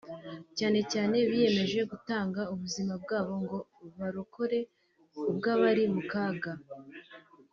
cyane 0.57 0.79
cyane 0.91 1.15
biyemeje 1.29 1.79
gutanga 1.91 2.41
ubuzima 2.53 2.93
bwabo 3.03 3.33
ngo 3.43 3.57
barokore 3.97 4.59
ubw’abari 5.29 5.83
mu 5.93 6.01
kaga 6.11 6.51